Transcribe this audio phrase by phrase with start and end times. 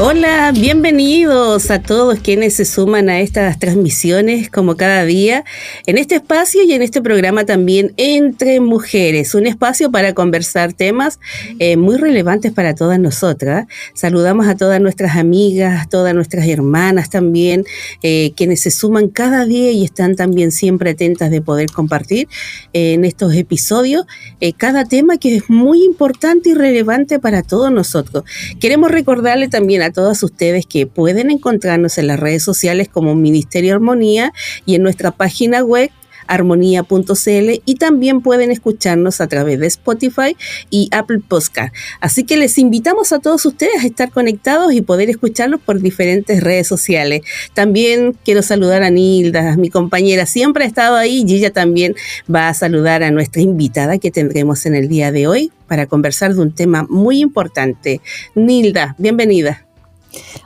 [0.00, 5.44] Hola, bienvenidos a todos quienes se suman a estas transmisiones como cada día
[5.86, 11.18] en este espacio y en este programa también entre mujeres, un espacio para conversar temas
[11.58, 13.66] eh, muy relevantes para todas nosotras.
[13.92, 17.64] Saludamos a todas nuestras amigas, todas nuestras hermanas también,
[18.04, 22.28] eh, quienes se suman cada día y están también siempre atentas de poder compartir
[22.72, 24.06] eh, en estos episodios
[24.58, 28.22] cada tema que es muy importante y relevante para todos nosotros.
[28.60, 33.14] Queremos recordarle también a a todas ustedes que pueden encontrarnos en las redes sociales como
[33.14, 34.32] Ministerio Armonía
[34.64, 35.90] y en nuestra página web
[36.28, 40.36] armonía.cl y también pueden escucharnos a través de Spotify
[40.70, 41.74] y Apple Podcast.
[42.00, 46.42] Así que les invitamos a todos ustedes a estar conectados y poder escucharnos por diferentes
[46.42, 47.22] redes sociales.
[47.54, 51.96] También quiero saludar a Nilda, mi compañera, siempre ha estado ahí y ella también
[52.32, 56.34] va a saludar a nuestra invitada que tendremos en el día de hoy para conversar
[56.34, 58.00] de un tema muy importante.
[58.34, 59.67] Nilda, bienvenida.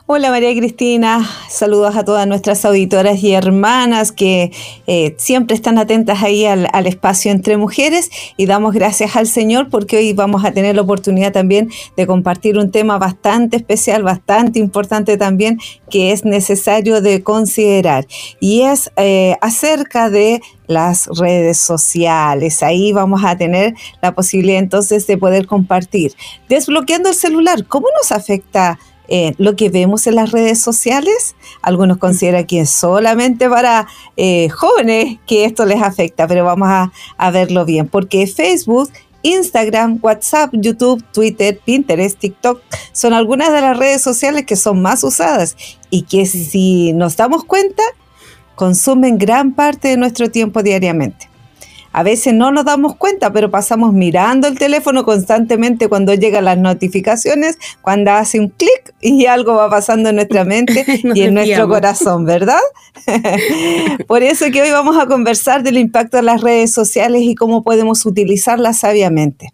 [0.07, 4.51] Hola María Cristina, saludos a todas nuestras auditoras y hermanas que
[4.89, 9.99] eh, siempre están atentas ahí al, espacio entre mujeres y damos gracias al Señor porque
[9.99, 15.17] hoy vamos a tener la oportunidad también de compartir un tema bastante especial, bastante importante
[15.17, 18.07] también que es necesario de considerar
[18.41, 22.63] y es eh, acerca de las redes sociales.
[22.63, 26.13] Ahí vamos a tener la posibilidad entonces de poder compartir.
[26.49, 28.79] Desbloqueando el celular, ¿cómo nos afecta?
[29.15, 31.37] Eh, lo que vemos en las redes sociales.
[31.61, 36.91] Algunos consideran que es solamente para eh, jóvenes que esto les afecta, pero vamos a,
[37.19, 43.77] a verlo bien, porque Facebook Instagram, WhatsApp, YouTube, Twitter, Pinterest, TikTok son algunas de las
[43.77, 45.57] redes sociales que son más usadas
[45.91, 47.83] y que si nos damos cuenta,
[48.55, 51.29] consumen gran parte de nuestro tiempo diariamente.
[51.92, 56.58] A veces no nos damos cuenta, pero pasamos mirando el teléfono constantemente cuando llegan las
[56.58, 61.69] notificaciones, cuando hace un clic y algo va pasando en nuestra mente y en nuestro
[61.69, 62.61] corazón, ¿verdad?
[64.07, 67.63] Por eso que hoy vamos a conversar del impacto de las redes sociales y cómo
[67.63, 69.51] podemos utilizarlas sabiamente.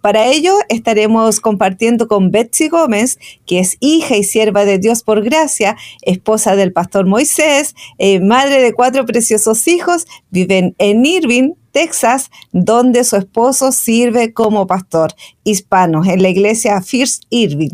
[0.00, 5.22] Para ello estaremos compartiendo con Betsy Gómez, que es hija y sierva de Dios por
[5.22, 12.30] gracia, esposa del pastor Moisés, eh, madre de cuatro preciosos hijos, viven en Irving, Texas,
[12.52, 15.14] donde su esposo sirve como pastor
[15.44, 17.70] hispano en la iglesia First Irving.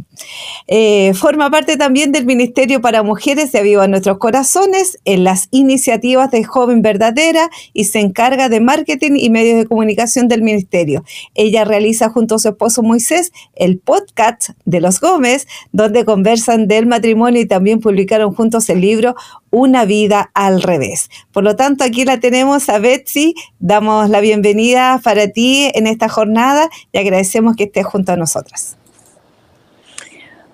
[0.68, 6.30] Eh, forma parte también del Ministerio para Mujeres de Aviva Nuestros Corazones en las iniciativas
[6.30, 11.04] de Joven Verdadera y se encarga de marketing y medios de comunicación del ministerio.
[11.34, 16.86] Ella realiza junto a su esposo Moisés el podcast de los Gómez, donde conversan del
[16.86, 19.14] matrimonio y también publicaron juntos el libro
[19.50, 21.10] Una vida al revés.
[21.32, 23.34] Por lo tanto, aquí la tenemos a Betsy.
[23.58, 28.76] Damos la bienvenida para ti en esta jornada y agradecemos que esté junto a nosotras.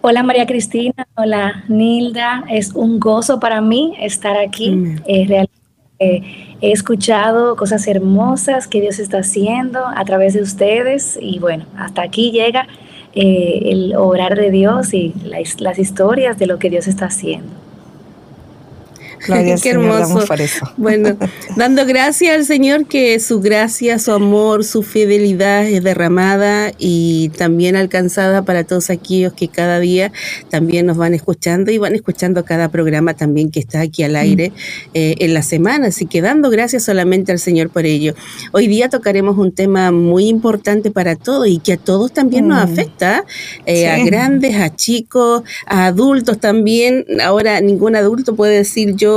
[0.00, 4.70] Hola María Cristina, hola Nilda, es un gozo para mí estar aquí.
[5.06, 5.60] realmente
[6.00, 12.02] he escuchado cosas hermosas que Dios está haciendo a través de ustedes y bueno, hasta
[12.02, 12.66] aquí llega
[13.14, 17.69] eh, el obrar de Dios y las historias de lo que Dios está haciendo.
[19.62, 20.24] Qué hermoso.
[20.76, 21.16] Bueno,
[21.56, 27.76] dando gracias al Señor que su gracia, su amor, su fidelidad es derramada y también
[27.76, 30.12] alcanzada para todos aquellos que cada día
[30.48, 34.52] también nos van escuchando y van escuchando cada programa también que está aquí al aire
[34.94, 35.88] eh, en la semana.
[35.88, 38.14] Así que dando gracias solamente al Señor por ello.
[38.52, 42.58] Hoy día tocaremos un tema muy importante para todos y que a todos también nos
[42.58, 42.72] mm.
[42.72, 43.24] afecta,
[43.66, 47.04] eh, a grandes, a chicos, a adultos también.
[47.22, 49.09] Ahora ningún adulto puede decir yo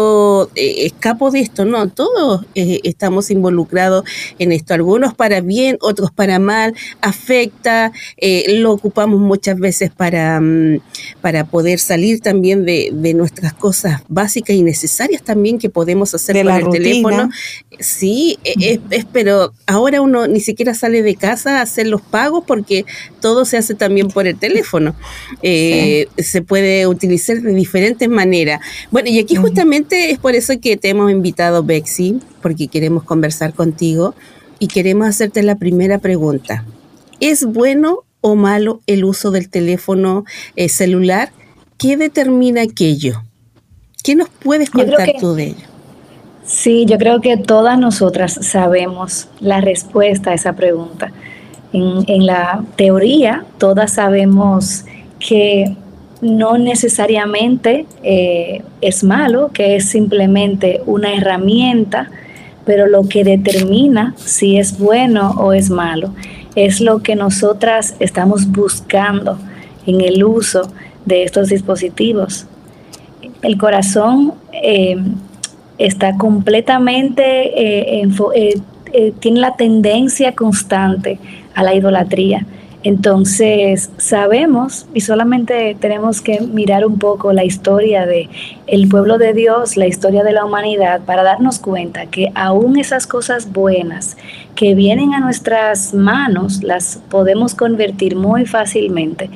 [0.56, 4.04] eh, escapo de esto, no, todos eh, estamos involucrados
[4.40, 10.40] en esto, algunos para bien, otros para mal, afecta, eh, lo ocupamos muchas veces para,
[10.40, 10.80] mm,
[11.22, 16.56] para poder salir también de, nuestras cosas básicas y necesarias también que podemos hacer con
[16.56, 17.30] el teléfono.
[17.80, 18.80] Sí, es,
[19.12, 22.86] pero ahora uno ni siquiera sale de casa a hacer los pagos porque
[23.22, 24.96] todo se hace también por el teléfono.
[25.44, 28.62] Se puede utilizar de diferentes maneras.
[28.90, 33.54] Bueno, y aquí justamente es por eso que te hemos invitado, Bexi, porque queremos conversar
[33.54, 34.16] contigo
[34.60, 36.66] y queremos hacerte la primera pregunta.
[37.20, 40.26] ¿Es bueno o malo el uso del teléfono
[40.56, 41.32] eh, celular?
[41.78, 43.24] ¿Qué determina aquello?
[44.04, 45.74] ¿Qué nos puedes contar tú de ello?
[46.46, 51.12] Sí, yo creo que todas nosotras sabemos la respuesta a esa pregunta.
[51.72, 54.86] En, la teoría, todas sabemos
[55.20, 55.76] que
[56.24, 62.10] no necesariamente eh, es malo, que es simplemente una herramienta,
[62.66, 66.14] pero lo que determina si es bueno o es malo
[66.56, 69.38] es lo que nosotras estamos buscando
[69.86, 70.72] en el uso
[71.06, 72.46] de estos dispositivos.
[73.42, 74.96] El corazón eh,
[75.78, 78.08] está completamente, eh,
[79.20, 81.20] tiene la tendencia constante
[81.56, 82.46] a la idolatría.
[82.84, 88.30] Entonces sabemos y solamente tenemos que mirar un poco la historia de
[88.68, 93.08] el pueblo de Dios, la historia de la humanidad para darnos cuenta que aún esas
[93.08, 94.18] cosas buenas
[94.56, 99.30] que vienen a nuestras manos las podemos convertir muy fácilmente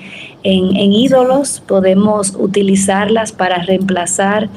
[0.44, 4.50] en, en ídolos, podemos utilizarlas para reemplazar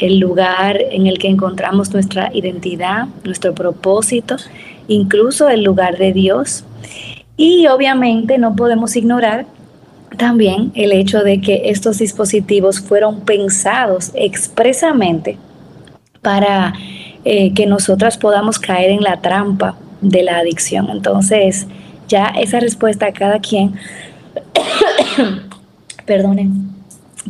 [0.00, 4.36] el lugar en el que encontramos nuestra identidad, nuestro propósito,
[4.88, 6.64] incluso el lugar de Dios.
[7.42, 9.46] Y obviamente no podemos ignorar
[10.16, 15.38] también el hecho de que estos dispositivos fueron pensados expresamente
[16.20, 16.72] para
[17.24, 20.88] eh, que nosotras podamos caer en la trampa de la adicción.
[20.88, 21.66] Entonces,
[22.06, 23.74] ya esa respuesta a cada quien,
[26.06, 26.70] perdonen,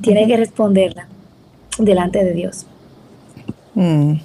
[0.03, 1.07] tiene que responderla
[1.79, 2.67] delante de Dios.
[3.75, 4.17] Mm.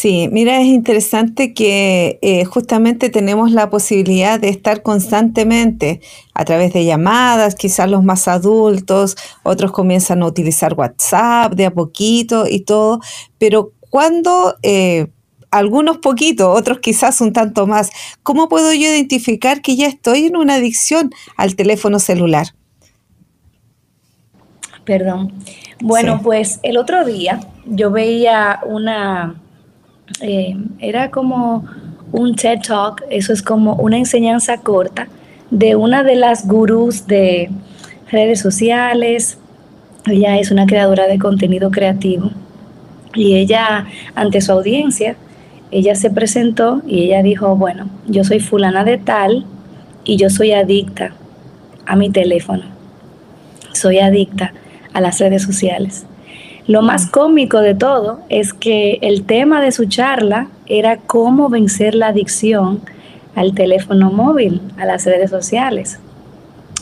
[0.00, 6.00] Sí, mira, es interesante que eh, justamente tenemos la posibilidad de estar constantemente
[6.32, 11.74] a través de llamadas, quizás los más adultos, otros comienzan a utilizar WhatsApp de a
[11.74, 13.00] poquito y todo,
[13.36, 14.56] pero cuando...
[14.62, 15.08] Eh,
[15.50, 17.90] algunos poquitos, otros quizás un tanto más.
[18.22, 22.46] ¿Cómo puedo yo identificar que ya estoy en una adicción al teléfono celular?
[24.84, 25.34] Perdón.
[25.80, 29.40] Bueno, pues el otro día yo veía una,
[30.20, 31.64] eh, era como
[32.12, 35.08] un TED Talk, eso es como una enseñanza corta
[35.50, 37.50] de una de las gurús de
[38.10, 39.38] redes sociales.
[40.06, 42.30] Ella es una creadora de contenido creativo
[43.14, 45.16] y ella, ante su audiencia,
[45.70, 49.44] ella se presentó y ella dijo, bueno, yo soy fulana de tal
[50.04, 51.12] y yo soy adicta
[51.86, 52.64] a mi teléfono.
[53.72, 54.52] Soy adicta
[54.92, 56.06] a las redes sociales.
[56.66, 61.94] Lo más cómico de todo es que el tema de su charla era cómo vencer
[61.94, 62.80] la adicción
[63.34, 65.98] al teléfono móvil, a las redes sociales.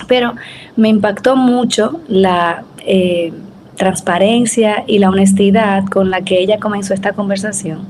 [0.06, 0.34] Pero
[0.76, 3.32] me impactó mucho la eh,
[3.76, 7.86] transparencia y la honestidad con la que ella comenzó esta conversación,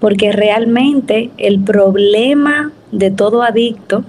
[0.00, 4.04] porque realmente el problema de todo adicto,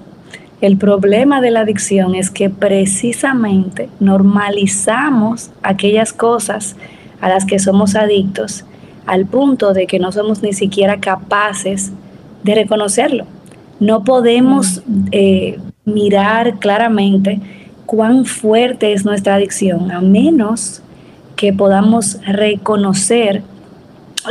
[0.61, 6.75] el problema de la adicción es que precisamente normalizamos aquellas cosas
[7.21, 8.65] a las que somos adictos
[9.05, 11.91] al punto de que no somos ni siquiera capaces
[12.43, 13.25] de reconocerlo.
[13.79, 17.41] No podemos eh, mirar claramente
[17.85, 20.83] cuán fuerte es nuestra adicción, a menos
[21.35, 23.41] que podamos reconocer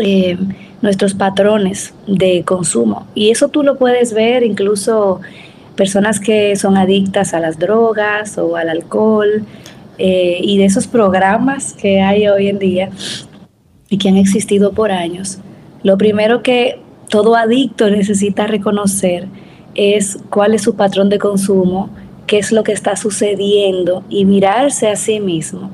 [0.00, 0.38] eh,
[0.80, 3.06] nuestros patrones de consumo.
[3.14, 5.20] Y eso tú lo puedes ver incluso
[5.74, 9.44] personas que son adictas a las drogas o al alcohol,
[9.98, 12.90] eh, y de esos programas que hay hoy en día
[13.88, 15.38] y que han existido por años,
[15.82, 19.26] lo primero que todo adicto necesita reconocer
[19.74, 21.90] es cuál es su patrón de consumo,
[22.26, 25.70] qué es lo que está sucediendo y mirarse a sí mismo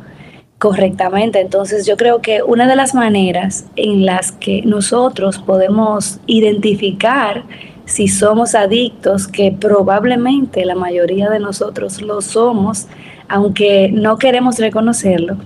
[0.59, 1.41] correctamente.
[1.41, 7.45] Entonces yo creo que una de las maneras en las que nosotros podemos identificar
[7.85, 12.87] si somos adictos, que probablemente la mayoría de nosotros lo somos,
[13.29, 15.37] aunque no queremos reconocerlo,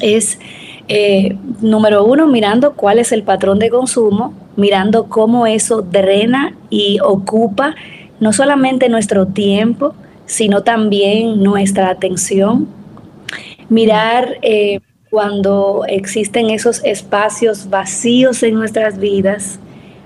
[0.00, 0.38] es
[0.88, 6.98] eh, número uno, mirando cuál es el patrón de consumo, mirando cómo eso drena y
[7.00, 7.74] ocupa
[8.18, 9.94] no solamente nuestro tiempo,
[10.26, 12.68] sino también nuestra atención.
[13.68, 19.60] Mirar eh, cuando existen esos espacios vacíos en nuestras vidas,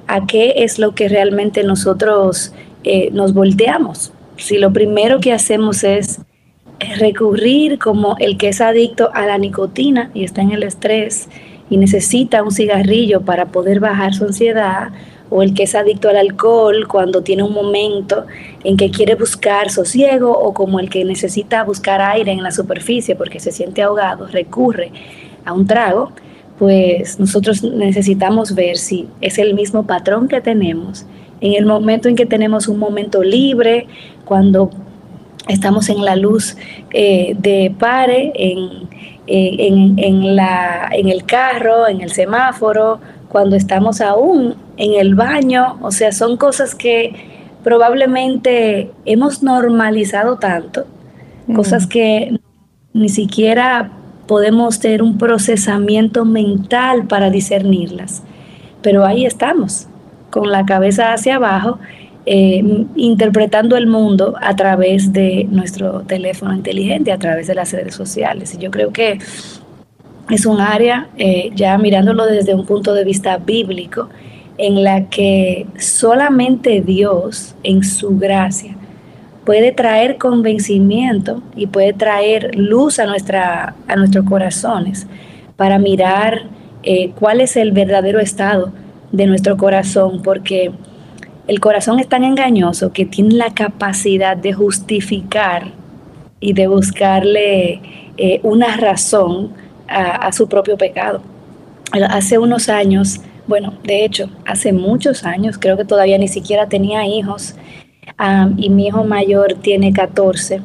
[0.06, 2.52] a qué es lo que realmente nosotros
[2.84, 4.12] eh, nos volteamos.
[4.36, 6.20] Si lo primero que hacemos es
[6.98, 11.28] recurrir como el que es adicto a la nicotina y está en el estrés
[11.70, 14.88] y necesita un cigarrillo para poder bajar su ansiedad,
[15.30, 18.26] o el que es adicto al alcohol cuando tiene un momento
[18.62, 23.16] en que quiere buscar sosiego, o como el que necesita buscar aire en la superficie
[23.16, 24.92] porque se siente ahogado, recurre
[25.44, 26.12] a un trago,
[26.58, 31.06] pues nosotros necesitamos ver si es el mismo patrón que tenemos
[31.40, 33.86] en el momento en que tenemos un momento libre,
[34.24, 34.70] cuando
[35.48, 36.56] estamos en la luz
[36.92, 38.88] eh, de pare, en,
[39.26, 45.90] en, la, en el carro, en el semáforo, cuando estamos aún en el baño, o
[45.90, 47.14] sea, son cosas que
[47.62, 50.84] probablemente hemos normalizado tanto,
[51.54, 52.38] cosas que
[52.92, 53.90] ni siquiera
[54.26, 58.22] podemos tener un procesamiento mental para discernirlas.
[58.82, 59.88] Pero ahí estamos,
[60.30, 61.78] con la cabeza hacia abajo,
[62.26, 67.94] eh, interpretando el mundo a través de nuestro teléfono inteligente, a través de las redes
[67.94, 68.54] sociales.
[68.54, 69.18] Y yo creo que
[70.30, 74.08] es un área, eh, ya mirándolo desde un punto de vista bíblico,
[74.56, 78.76] en la que solamente Dios, en su gracia,
[79.44, 85.06] puede traer convencimiento y puede traer luz a, nuestra, a nuestros corazones
[85.56, 86.44] para mirar
[86.82, 88.72] eh, cuál es el verdadero estado
[89.12, 90.72] de nuestro corazón, porque
[91.46, 95.72] el corazón es tan engañoso que tiene la capacidad de justificar
[96.40, 97.80] y de buscarle
[98.16, 99.52] eh, una razón
[99.88, 101.20] a, su propio pecado.
[101.92, 107.06] Hace unos años, bueno, de hecho, hace muchos años, creo que todavía ni siquiera tenía
[107.06, 107.54] hijos,
[108.56, 110.60] y mi hijo mayor tiene 14.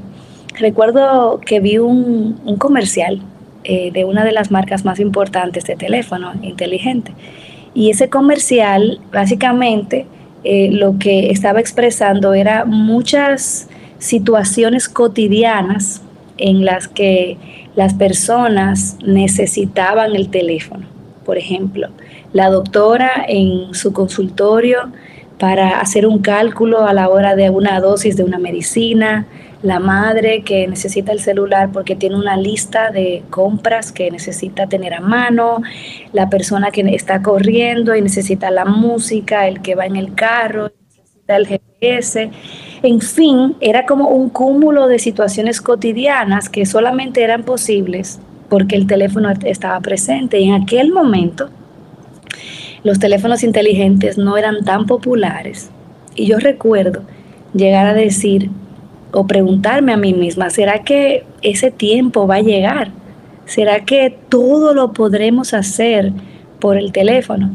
[0.57, 3.21] Recuerdo que vi un, comercial
[3.63, 7.13] eh, de una de las marcas más importantes de teléfono inteligente.
[7.73, 10.05] Y ese comercial, básicamente,
[10.43, 13.67] eh, lo que estaba expresando era muchas
[13.97, 16.01] situaciones cotidianas
[16.37, 17.37] en las que
[17.75, 20.85] las personas necesitaban el teléfono.
[21.25, 21.89] Por ejemplo,
[22.33, 24.91] la doctora en su consultorio
[25.37, 29.25] para hacer un cálculo a la hora de una dosis de una medicina,
[29.61, 34.93] la madre que necesita el celular porque tiene una lista de compras que necesita tener
[34.93, 35.61] a mano,
[36.13, 40.71] la persona que está corriendo y necesita la música, el que va en el carro,
[40.87, 42.31] necesita el GPS.
[42.83, 48.87] En fin, era como un cúmulo de situaciones cotidianas que solamente eran posibles porque el
[48.87, 50.39] teléfono estaba presente.
[50.39, 51.49] Y en aquel momento
[52.83, 55.69] los teléfonos inteligentes no eran tan populares.
[56.15, 57.01] Y yo recuerdo
[57.53, 58.49] llegar a decir
[59.11, 62.91] o preguntarme a mí misma, ¿será que ese tiempo va a llegar?
[63.45, 66.11] ¿Será que todo lo podremos hacer
[66.59, 67.49] por el teléfono?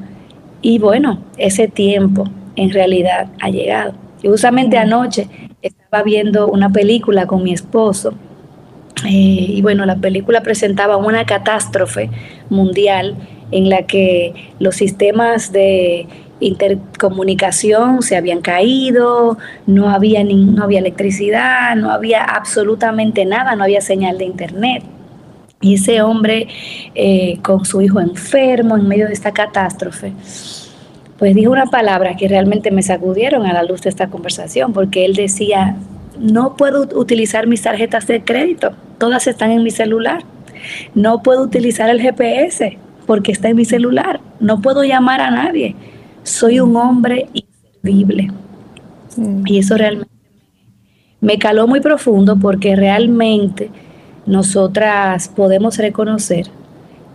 [0.63, 2.25] Y bueno, ese tiempo
[2.57, 3.95] en realidad ha llegado.
[4.23, 5.29] Y justamente anoche
[5.63, 8.15] estaba viendo una película con mi esposo
[9.05, 12.11] eh, y bueno, la película presentaba una catástrofe
[12.49, 13.17] mundial
[13.51, 16.07] en la que los sistemas de
[16.41, 23.65] intercomunicación se habían caído, no había, ni, no había electricidad, no había absolutamente nada, no
[23.65, 24.83] había señal de internet.
[25.61, 26.49] Y ese hombre
[26.95, 30.13] eh, con su hijo enfermo en medio de esta catástrofe,
[31.19, 35.05] pues dijo una palabra que realmente me sacudieron a la luz de esta conversación, porque
[35.05, 35.77] él decía,
[36.19, 40.23] no puedo utilizar mis tarjetas de crédito, todas están en mi celular.
[40.95, 44.21] No puedo utilizar el GPS, porque está en mi celular.
[44.41, 45.75] No puedo llamar a nadie.
[46.25, 48.33] Soy un hombre inservible.
[49.47, 50.13] Y eso realmente
[51.21, 53.71] me caló muy profundo porque realmente
[54.27, 56.49] nosotras podemos reconocer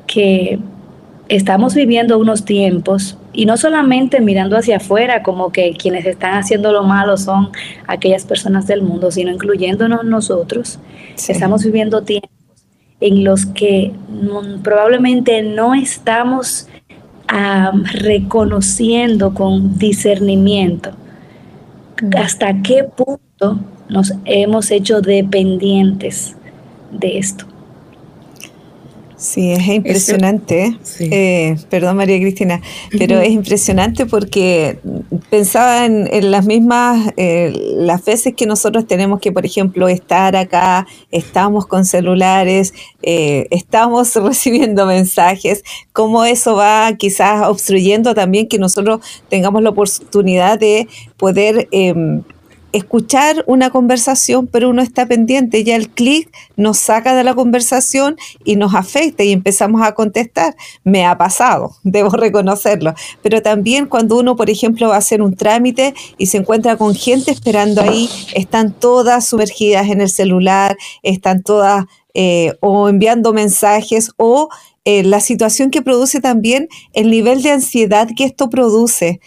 [0.07, 0.59] que
[1.27, 6.71] estamos viviendo unos tiempos y no solamente mirando hacia afuera como que quienes están haciendo
[6.71, 7.49] lo malo son
[7.85, 10.79] aquellas personas del mundo, sino incluyéndonos nosotros.
[11.27, 12.31] Estamos viviendo tiempos
[13.01, 13.91] en los que
[14.63, 16.67] probablemente no estamos
[17.83, 20.91] reconociendo con discernimiento
[22.01, 22.17] mm.
[22.17, 26.35] hasta qué punto nos hemos hecho dependientes
[26.91, 27.45] de esto.
[29.19, 30.77] Sí, es impresionante.
[31.01, 32.61] Eh, perdón, María Cristina,
[32.97, 34.79] pero es impresionante porque
[35.29, 40.87] pensaba en, las mismas, eh, las veces que nosotros tenemos que, por ejemplo, estar acá,
[41.11, 42.73] estamos con celulares,
[43.03, 50.57] eh, estamos recibiendo mensajes, cómo eso va quizás obstruyendo también que nosotros tengamos la oportunidad
[50.57, 52.23] de poder em,
[52.71, 58.17] escuchar una conversación, pero uno está pendiente, ya el clic nos saca de la conversación
[58.45, 60.55] y nos afecta y empezamos a contestar.
[60.83, 62.93] Me ha pasado, debo reconocerlo.
[63.21, 66.95] Pero también cuando uno, por ejemplo, va a hacer un trámite y se encuentra con
[66.95, 74.11] gente esperando ahí, están todas sumergidas en el celular, están todas eh, o enviando mensajes
[74.17, 74.49] o
[74.85, 79.19] eh, la situación que produce también el nivel de ansiedad que esto produce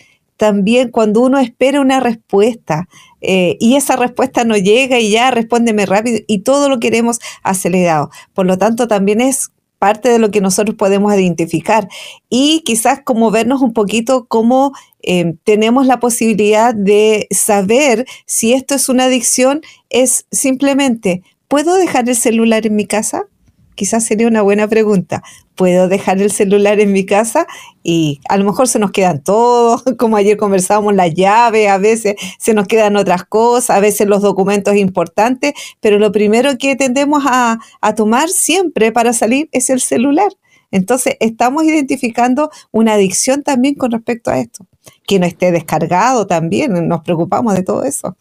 [0.43, 2.89] también cuando uno espera una respuesta
[3.21, 8.11] eh, y esa respuesta no llega y ya respóndeme rápido y todo lo queremos acelerado.
[8.35, 11.89] Por lo tanto, también es parte de lo que nosotros podemos identificar
[12.29, 14.73] y quizás como vernos un poquito cómo
[15.05, 22.09] eh, tenemos la posibilidad de saber si esto es una adicción, es simplemente, ¿puedo dejar
[22.09, 23.27] el celular en mi casa?
[23.75, 25.23] Quizás sería una buena pregunta.
[25.55, 27.47] ¿Puedo dejar el celular en mi casa?
[27.83, 32.17] Y a lo mejor se nos quedan todos, como ayer conversábamos, la llave, a veces
[32.38, 37.25] se nos quedan otras cosas, a veces los documentos importantes, pero lo primero que tendemos
[37.26, 40.33] a, a tomar siempre para salir es el celular.
[40.71, 44.67] Entonces, estamos identificando una adicción también con respecto a esto.
[45.07, 48.17] Que no esté descargado también, nos preocupamos de todo eso.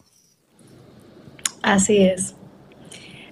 [1.62, 2.34] Así es,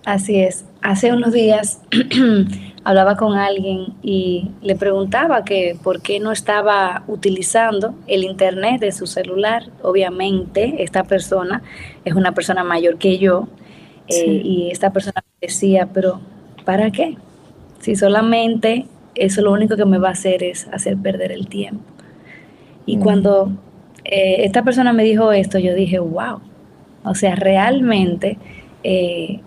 [0.05, 0.65] así es.
[0.83, 1.81] Hace unos días
[2.85, 8.93] hablaba con alguien y le preguntaba que por qué no estaba utilizando el internet de
[8.93, 9.65] su celular.
[9.83, 11.63] Obviamente, esta persona
[12.05, 13.49] es una persona mayor que yo
[14.09, 16.21] eh, y esta persona decía, pero
[16.65, 17.17] ¿para qué?
[17.81, 21.85] Si solamente eso lo único que me va a hacer es hacer perder el tiempo.
[22.87, 23.03] Y mm.
[23.03, 23.53] cuando
[24.05, 26.41] eh, esta persona me dijo esto, yo dije, wow,
[27.05, 28.39] o sea, realmente
[28.83, 29.41] eh,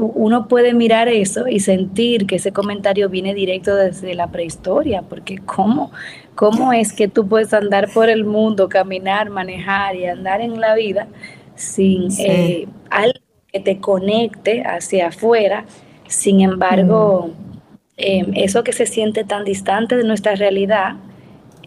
[0.00, 5.38] uno puede mirar eso y sentir que ese comentario viene directo desde la prehistoria, porque
[5.38, 5.92] ¿cómo,
[6.34, 10.74] cómo es que tú puedes andar por el mundo, caminar, manejar y andar en la
[10.74, 11.06] vida
[11.54, 13.20] sin eh, algo
[13.52, 15.64] que te conecte hacia afuera?
[16.08, 17.48] Sin embargo, mm.
[18.00, 20.94] Em, eso que se siente tan distante de nuestra realidad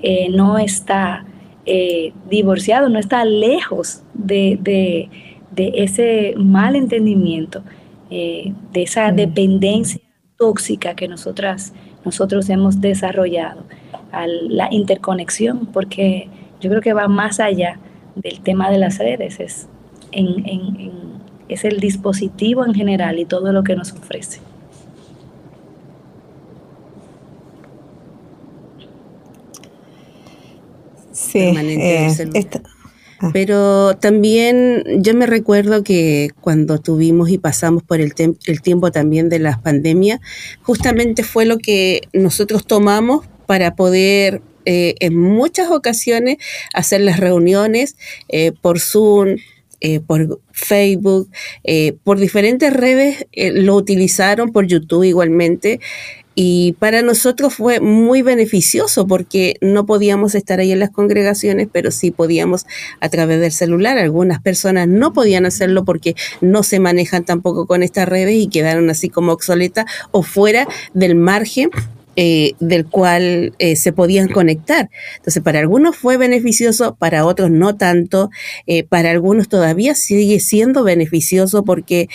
[0.02, 1.26] eh, no está
[1.66, 5.10] eh, divorciado, no está lejos de,
[5.56, 7.64] ese mal entendimiento,
[8.10, 10.02] eh, de esa dependencia
[10.38, 13.64] tóxica que nosotras, nosotros hemos desarrollado,
[14.12, 16.28] a la interconexión, porque
[16.60, 17.80] yo creo que va más allá
[18.16, 19.68] del tema de las redes, es,
[21.48, 24.42] es el dispositivo en general y todo lo que nos ofrece.
[31.34, 31.54] Eh,
[32.54, 32.72] ah.
[33.34, 39.30] Pero también yo me recuerdo que cuando tuvimos y pasamos por el, el tiempo también
[39.30, 40.20] de las pandemias,
[40.64, 46.38] justamente fue lo que nosotros tomamos para poder eh, en muchas ocasiones
[46.74, 47.96] hacer las reuniones
[48.30, 49.38] eh, por Zoom,
[50.06, 51.32] por Facebook,
[52.04, 55.80] por diferentes redes lo utilizaron, por YouTube igualmente.
[56.34, 61.92] Y para nosotros fue muy beneficioso porque no podíamos estar ahí en las congregaciones, pero
[61.92, 62.66] sí podíamos
[63.00, 63.98] a través del celular.
[63.98, 68.90] Algunas personas no podían hacerlo porque no se manejan tampoco con estas redes y quedaron
[68.90, 71.70] así como obsoletas o fuera del margen
[72.24, 74.92] eh, del cual eh, se podían conectar.
[75.18, 78.30] Entonces, para algunos fue beneficioso, para otros no tanto,
[78.68, 82.10] eh, para algunos todavía sigue siendo beneficioso porque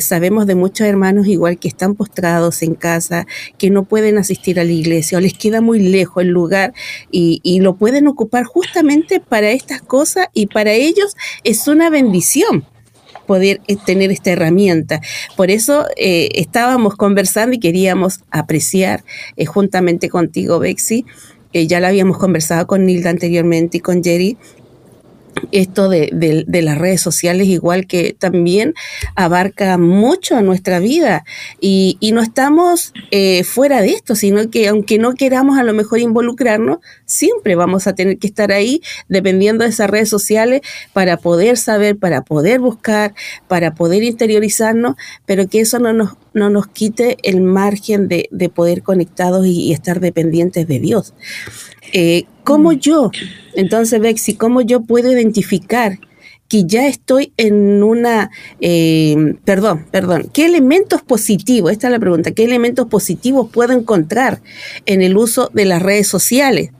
[0.00, 3.26] sabemos de muchos hermanos igual que están postrados en casa,
[3.58, 6.72] que no pueden asistir a la iglesia o les queda muy lejos el lugar
[7.10, 12.64] y, y lo pueden ocupar justamente para estas cosas y para ellos es una bendición
[13.30, 15.00] poder eh, tener esta herramienta.
[15.36, 19.04] Por eso eh, estábamos conversando y queríamos apreciar
[19.36, 21.06] eh, juntamente contigo, Bexi,
[21.52, 24.36] ya la habíamos conversado con Nilda anteriormente y con Jerry,
[25.52, 28.74] esto de, las redes sociales igual que también
[29.14, 31.24] abarca mucho a nuestra vida
[31.60, 36.00] y, no estamos eh, fuera de esto, sino que aunque no queramos a lo mejor
[36.00, 41.56] involucrarnos, siempre vamos a tener que estar ahí dependiendo de esas redes sociales para poder
[41.56, 43.14] saber, para poder buscar,
[43.46, 48.82] para poder interiorizarnos, pero que eso no nos, no nos quite el margen de, poder
[48.82, 51.14] conectados y estar dependientes de Dios.
[51.92, 52.78] Eh, ¿Cómo mm.
[52.78, 53.10] yo,
[53.54, 56.00] entonces, Bexi, cómo yo puedo identificar
[56.48, 62.32] que ya estoy en una, eh, perdón, perdón, ¿qué elementos positivos, esta es la pregunta,
[62.32, 64.42] qué elementos positivos puedo encontrar
[64.84, 66.72] en el uso de las redes sociales?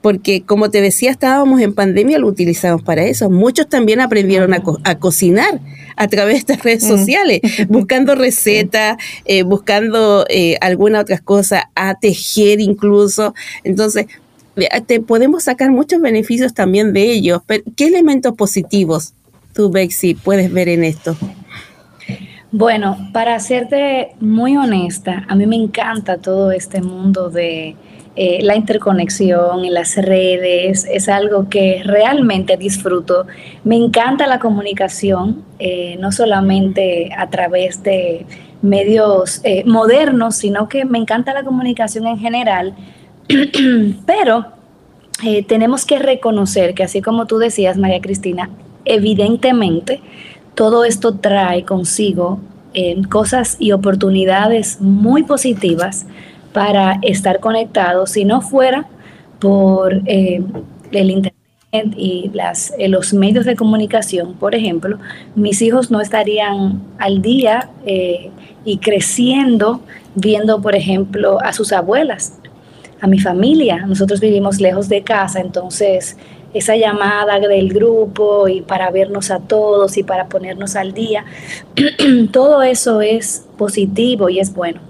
[0.00, 3.30] Porque como te decía, estábamos en pandemia, lo utilizamos para eso.
[3.30, 5.60] Muchos también aprendieron a, cocinar
[5.94, 6.88] a través de estas redes mm.
[6.88, 8.96] sociales, buscando recetas,
[9.26, 10.24] eh, buscando
[10.62, 13.34] alguna otra cosa, a tejer incluso.
[13.62, 14.06] Entonces,
[14.86, 17.42] te podemos sacar muchos beneficios también de ellos.
[17.46, 19.14] Pero, ¿Qué elementos positivos
[19.54, 21.16] tú, Bexi, puedes ver en esto?
[22.50, 27.76] Bueno, para serte muy honesta, a mí me encanta todo este mundo de
[28.14, 33.26] eh, la interconexión en las redes, es algo que realmente disfruto.
[33.64, 38.26] Me encanta la comunicación, eh, no solamente a través de
[38.60, 42.74] medios eh, modernos, sino que me encanta la comunicación en general
[44.06, 44.46] Pero
[45.24, 48.50] eh, tenemos que reconocer que así como tú decías, María Cristina,
[48.84, 50.00] evidentemente
[50.54, 52.40] todo esto trae consigo
[52.74, 56.06] eh, cosas y oportunidades muy positivas
[56.52, 58.86] para estar conectados, si no fuera
[59.38, 60.42] por eh,
[60.90, 61.36] el Internet,
[61.96, 64.98] y las, los medios de comunicación, por ejemplo,
[65.34, 67.70] mis hijos no estarían al día
[68.62, 69.80] y creciendo
[70.14, 72.34] viendo, por ejemplo, a sus abuelas,
[73.02, 73.84] a mi familia.
[73.86, 76.16] Nosotros vivimos lejos de casa, entonces
[76.54, 81.24] esa llamada del grupo y para vernos a todos y para ponernos al día,
[82.32, 84.80] todo eso es positivo y es bueno.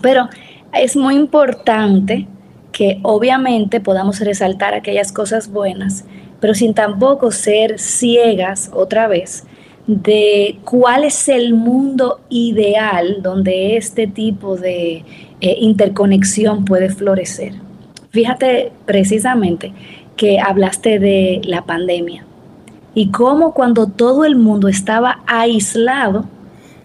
[0.00, 0.28] Pero
[0.72, 2.26] es muy importante
[2.72, 6.04] que obviamente podamos resaltar aquellas cosas buenas,
[6.40, 9.44] pero sin tampoco ser ciegas otra vez
[9.86, 15.04] de cuál es el mundo ideal donde este tipo de
[15.44, 17.52] eh, interconexión puede florecer.
[18.08, 19.74] Fíjate precisamente
[20.16, 22.24] que hablaste de la pandemia
[22.94, 26.24] y cómo cuando todo el mundo estaba aislado,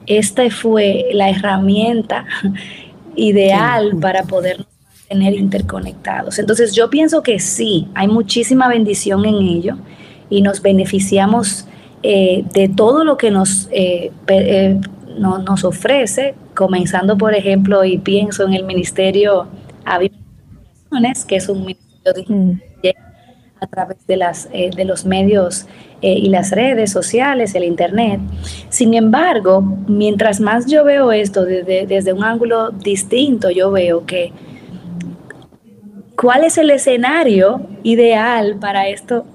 [0.08, 2.26] esta fue la herramienta
[3.16, 4.66] ideal para poder
[5.08, 6.38] tener interconectados.
[6.38, 9.78] Entonces yo pienso que sí, hay muchísima bendición en ello
[10.30, 11.66] y nos beneficiamos
[12.04, 18.46] eh, de todo lo que nos, eh, eh, nos ofrece, comenzando por ejemplo, y pienso
[18.46, 19.48] en el Ministerio
[19.86, 22.52] Aviaciones, que es un ministerio mm.
[23.62, 25.68] a través de, las, de los medios
[26.02, 28.20] y las redes sociales, el Internet.
[28.68, 34.34] Sin embargo, mientras más yo veo esto desde, desde un ángulo distinto, yo veo que
[36.18, 39.26] cuál es el escenario ideal para esto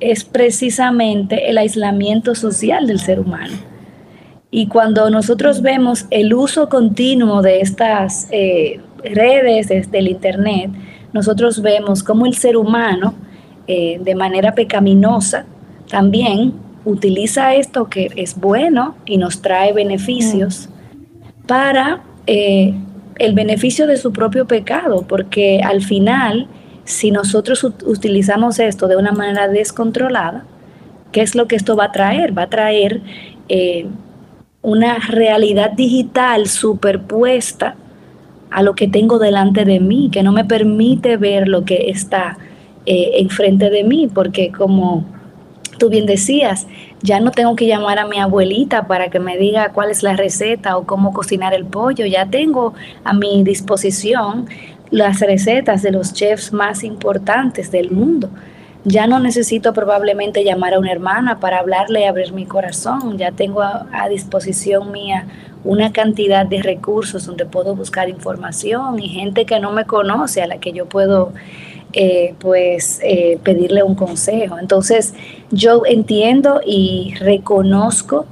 [0.00, 3.67] es precisamente el aislamiento social del ser humano.
[4.50, 10.70] Y cuando nosotros vemos el uso continuo de estas eh, redes, desde el Internet,
[11.12, 13.14] nosotros vemos cómo el ser humano,
[13.66, 15.44] eh, de manera pecaminosa,
[15.90, 20.68] también utiliza esto que es bueno y nos trae beneficios
[21.46, 22.74] para eh,
[23.18, 26.48] el beneficio de su propio pecado, porque al final
[26.88, 30.44] si nosotros utilizamos esto de una manera descontrolada,
[31.12, 32.36] ¿qué es lo que esto va a traer?
[32.36, 33.02] Va a traer
[33.50, 33.86] eh,
[34.68, 37.74] una realidad digital superpuesta
[38.50, 42.36] a lo que tengo delante de mí, que no me permite ver lo que está
[42.86, 45.04] eh, enfrente de mí, porque como
[45.78, 46.66] tú bien decías,
[47.02, 50.16] ya no tengo que llamar a mi abuelita para que me diga cuál es la
[50.16, 54.46] receta o cómo cocinar el pollo, ya tengo a mi disposición
[54.90, 58.28] las recetas de los chefs más importantes del mundo.
[58.84, 63.18] Ya no necesito probablemente llamar a una hermana para hablarle y abrir mi corazón.
[63.18, 65.26] Ya tengo a, disposición mía
[65.64, 70.46] una cantidad de recursos donde puedo buscar información y gente que no me conoce a
[70.46, 71.32] la que yo puedo
[71.92, 74.58] eh, pues eh, pedirle un consejo.
[74.58, 75.14] Entonces
[75.50, 78.26] yo entiendo y reconozco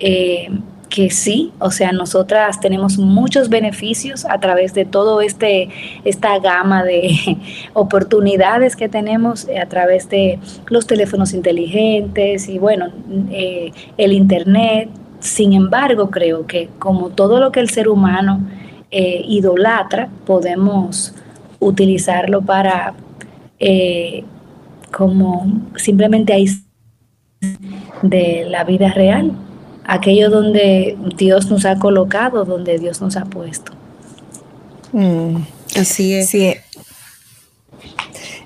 [0.00, 0.48] eh,
[0.92, 5.70] que sí, o sea, nosotras tenemos muchos beneficios a través de todo este
[6.04, 7.38] esta gama de
[7.72, 12.90] oportunidades que tenemos a través de los teléfonos inteligentes y bueno,
[13.30, 14.90] eh, el internet.
[15.18, 18.40] Sin embargo, creo que como todo lo que el ser humano
[18.90, 21.14] eh, idolatra, podemos
[21.58, 22.92] utilizarlo para
[23.58, 24.24] eh,
[24.90, 26.48] como simplemente ahí
[28.02, 29.32] de la vida real
[29.84, 33.72] aquello donde Dios nos ha colocado, donde Dios nos ha puesto.
[34.92, 35.36] Mm,
[35.76, 36.34] así es.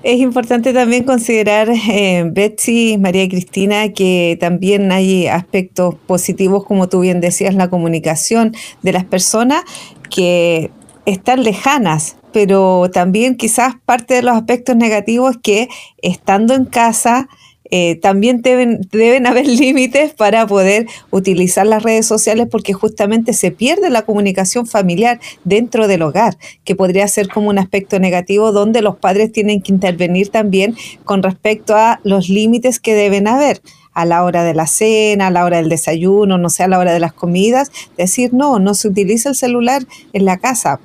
[0.03, 6.87] Es importante también considerar, eh, Betsy, María y Cristina, que también hay aspectos positivos, como
[6.87, 9.63] tú bien decías, la comunicación de las personas
[10.09, 10.71] que
[11.05, 15.69] están lejanas, pero también quizás parte de los aspectos negativos es que
[16.01, 17.27] estando en casa,
[17.69, 23.51] eh, también deben, deben haber límites para poder utilizar las redes sociales porque justamente se
[23.51, 28.81] pierde la comunicación familiar dentro del hogar, que podría ser como un aspecto negativo donde
[28.81, 33.61] los padres tienen que intervenir también con respecto a los límites que deben haber
[33.93, 36.77] a la hora de la cena, a la hora del desayuno, no sé, a la
[36.77, 39.81] hora de las comidas, decir no, no se utiliza el celular
[40.13, 40.79] en la casa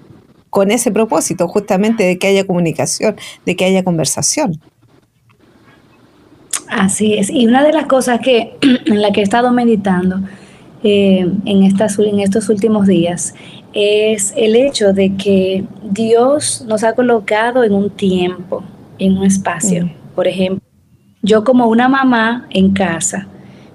[0.48, 4.60] con ese propósito justamente de que haya comunicación, de que haya conversación.
[6.68, 7.30] Así es.
[7.30, 10.20] Y una de las cosas que en la que he estado meditando
[10.82, 13.34] eh, en, estas, en estos últimos días
[13.72, 18.64] es el hecho de que Dios nos ha colocado en un tiempo,
[18.98, 19.86] en un espacio.
[19.86, 19.90] Mm.
[20.14, 20.62] Por ejemplo,
[21.22, 23.28] yo como una mamá en casa,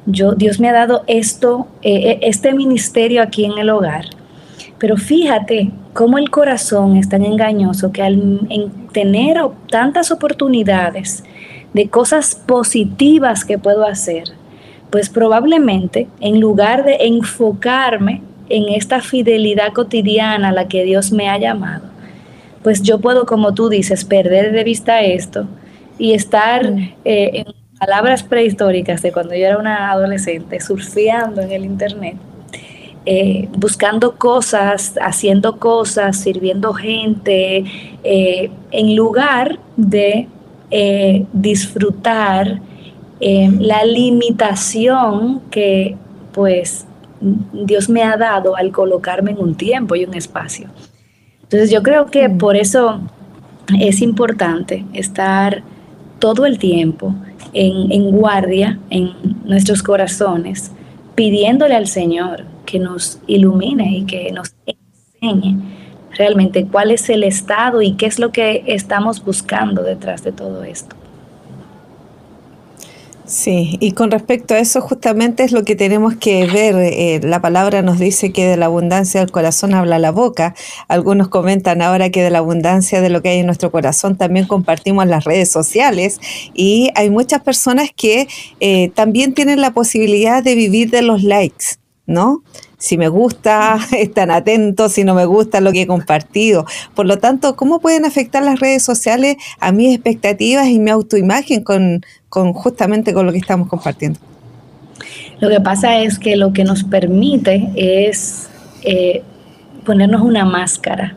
[0.06, 4.06] yo, Dios me ha dado esto, eh, eh, este ministerio aquí en el hogar.
[4.78, 9.38] Pero fíjate cómo el corazón es tan engañoso que al en tener
[9.72, 11.24] tantas oportunidades,
[11.78, 14.24] de cosas positivas que puedo hacer,
[14.90, 21.30] pues probablemente en lugar de enfocarme en esta fidelidad cotidiana a la que Dios me
[21.30, 21.84] ha llamado,
[22.64, 25.46] pues yo puedo, como tú dices, perder de vista esto
[26.00, 26.94] y estar mm.
[27.06, 27.46] eh, en
[27.78, 32.16] palabras prehistóricas de cuando yo era una adolescente, surfeando en el internet,
[33.06, 37.66] eh, buscando cosas, haciendo cosas, sirviendo gente,
[38.04, 40.28] eh, en lugar de
[41.34, 42.62] disfrutar
[43.20, 45.96] la limitación que
[46.34, 46.86] pues
[47.20, 50.70] Dios me ha dado al colocarme en un tiempo y un espacio.
[51.44, 52.38] Entonces yo creo que mm.
[52.38, 53.00] por eso
[53.80, 55.64] es importante estar
[56.20, 57.16] todo el tiempo
[57.54, 59.14] en, guardia en
[59.46, 60.72] nuestros corazones,
[61.16, 65.58] pidiéndole al Señor que nos ilumine y que nos enseñe
[66.18, 70.64] realmente cuál es el estado y qué es lo que estamos buscando detrás de todo
[70.64, 70.96] esto.
[73.28, 76.76] Sí, y con respecto a eso justamente es lo que tenemos que ver.
[76.78, 80.56] Eh, la palabra nos dice que de la abundancia del corazón habla la boca.
[80.88, 84.48] Algunos comentan ahora que de la abundancia de lo que hay en nuestro corazón también
[84.48, 86.22] compartimos las redes sociales
[86.54, 88.30] y hay muchas personas que
[88.62, 91.76] eh, también tienen la posibilidad de vivir de los likes,
[92.06, 92.44] ¿no?
[92.78, 96.66] Si me gusta, están atentos, si no me gusta lo que he compartido.
[96.96, 101.64] Por lo tanto, ¿cómo pueden afectar las redes sociales a mis expectativas y mi autoimagen
[101.64, 104.20] con, con justamente con lo que estamos compartiendo?
[105.40, 108.50] Lo que pasa es que lo que nos permite es
[108.84, 109.22] eh,
[109.86, 111.16] ponernos una máscara.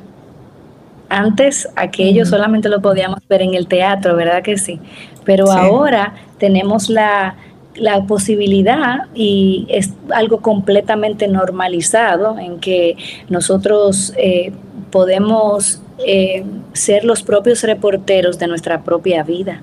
[1.08, 4.78] Antes aquello solamente lo podíamos ver en el teatro, ¿verdad que sí?
[5.24, 7.34] Pero ahora tenemos la,
[7.74, 12.96] la posibilidad y es algo completamente normalizado en que
[13.28, 14.52] nosotros eh,
[14.90, 19.62] podemos eh, ser los propios reporteros de nuestra propia vida.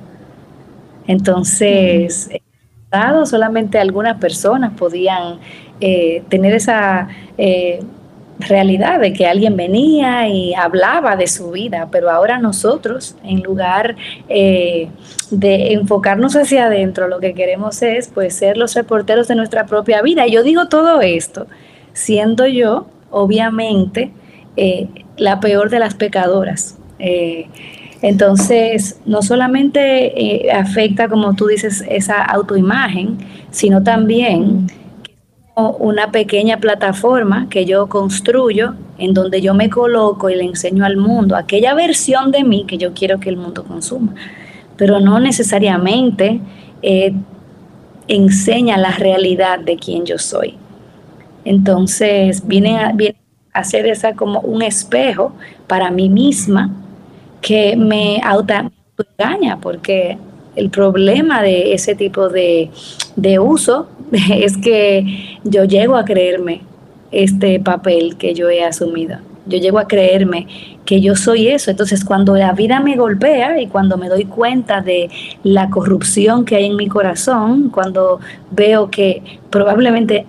[1.06, 2.30] Entonces,
[3.26, 5.40] solamente algunas personas podían
[5.80, 7.08] eh, tener esa
[8.40, 13.96] realidad de que alguien venía y hablaba de su vida, pero ahora nosotros, en lugar
[14.30, 14.90] eh,
[15.32, 20.02] de enfocarnos hacia adentro, lo que queremos es pues ser los reporteros de nuestra propia
[20.02, 20.28] vida.
[20.28, 21.48] Y yo digo todo esto,
[21.94, 24.12] siendo yo, obviamente,
[24.56, 26.78] eh, la peor de las pecadoras.
[27.00, 27.48] Eh,
[28.04, 33.18] entonces, no solamente afecta, como tú dices, esa autoimagen,
[33.50, 34.68] sino también
[35.58, 40.98] una pequeña plataforma que yo construyo en donde yo me coloco y le enseño al
[40.98, 44.14] mundo aquella versión de mí que yo quiero que el mundo consuma,
[44.76, 46.40] pero no necesariamente
[46.84, 47.12] eh,
[48.08, 50.56] enseña la realidad de quién yo soy.
[51.44, 53.18] Entonces viene a, viene
[53.52, 55.34] a ser esa como un espejo
[55.66, 56.70] para mí misma
[57.42, 58.22] que me
[59.18, 60.20] engaña porque
[60.56, 62.70] el problema de ese tipo de,
[63.16, 63.88] de uso
[64.32, 66.62] es que yo llego a creerme
[67.12, 69.18] este papel que yo he asumido.
[69.46, 70.48] Yo llego a creerme
[70.86, 71.72] que yo soy eso.
[71.72, 75.10] Entonces, cuando la vida me golpea y cuando me doy cuenta de
[75.44, 78.20] la corrupción que hay en mi corazón, cuando
[78.52, 80.26] veo que probablemente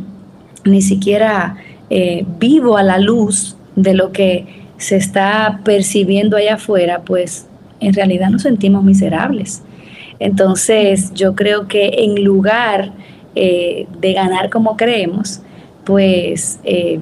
[0.64, 1.56] ni siquiera
[1.90, 7.46] eh, vivo a la luz de lo que se está percibiendo allá afuera, pues
[7.80, 9.62] en realidad nos sentimos miserables.
[10.18, 12.92] Entonces, yo creo que en lugar
[13.34, 15.40] eh, de ganar como creemos,
[15.84, 17.00] pues eh,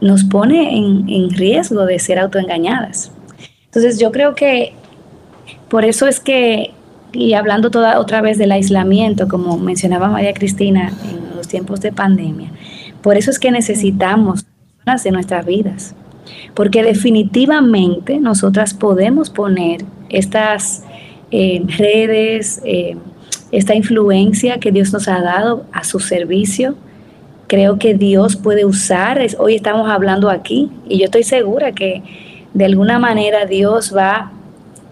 [0.00, 3.10] nos pone en, riesgo de ser autoengañadas.
[3.64, 4.74] Entonces yo creo que
[5.68, 6.72] por eso es que,
[7.12, 11.92] y hablando toda, otra vez del aislamiento, como mencionaba María Cristina en los tiempos de
[11.92, 12.50] pandemia,
[13.02, 15.94] por eso es que necesitamos personas de nuestras vidas,
[16.54, 20.84] porque definitivamente nosotras podemos poner estas
[21.30, 22.60] eh, redes,
[23.52, 26.76] esta influencia que Dios nos ha dado a su servicio.
[27.46, 32.02] Creo que Dios puede usar, hoy estamos hablando aquí y yo estoy segura que
[32.54, 34.32] de alguna manera Dios va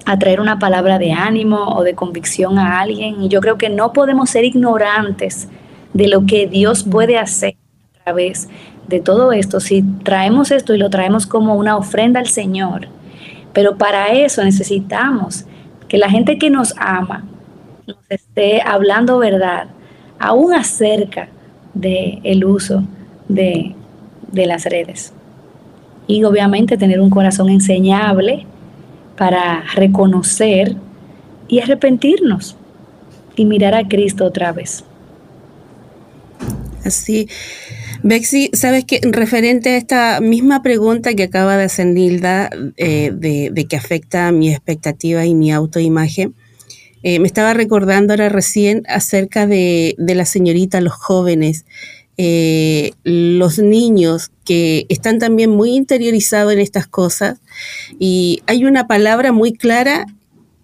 [0.04, 3.68] a traer una palabra de ánimo o de convicción a alguien y yo creo que
[3.68, 5.48] no podemos ser ignorantes
[5.92, 7.56] de lo que Dios puede hacer
[8.00, 8.48] a través
[8.88, 9.60] de todo esto.
[9.60, 12.88] Si traemos esto y lo traemos como una ofrenda al Señor,
[13.52, 15.44] pero para eso necesitamos
[15.88, 17.24] que la gente que nos ama,
[17.86, 19.68] nos esté hablando verdad,
[20.18, 21.28] aún acerca
[21.74, 22.84] del el uso
[23.28, 23.74] de,
[24.30, 25.12] de las redes.
[26.06, 28.46] Y obviamente tener un corazón enseñable
[29.16, 30.76] para reconocer
[31.48, 32.56] y arrepentirnos
[33.36, 34.84] y mirar a Cristo otra vez.
[36.84, 37.28] Así.
[38.02, 43.50] Bexi, sabes que referente a esta misma pregunta que acaba de hacer Nilda, eh, de,
[43.52, 46.34] de, que afecta mi expectativa y mi autoimagen,
[47.02, 51.64] eh, me estaba recordando ahora recién acerca de, la señorita, los jóvenes,
[52.16, 57.38] eh, los niños que están también muy interiorizados en estas cosas.
[57.98, 60.06] Y hay una palabra muy clara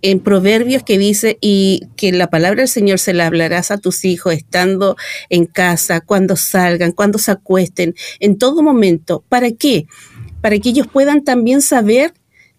[0.04, 4.04] en Proverbios que dice y que la palabra del Señor se la hablarás a tus
[4.04, 4.96] hijos estando
[5.30, 9.24] en casa, cuando salgan, cuando se acuesten, en todo momento.
[9.30, 9.86] ¿Para qué?
[10.42, 12.12] Para que ellos puedan también saber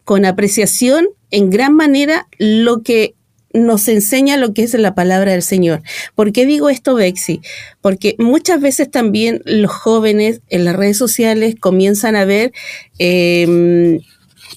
[0.03, 3.13] con apreciación en gran manera lo que
[3.53, 5.83] nos enseña lo que es la palabra del Señor.
[6.15, 7.41] ¿Por qué digo esto, Bexi?
[7.79, 12.53] Porque muchas veces también los jóvenes en las redes sociales comienzan a ver
[12.97, 13.99] em,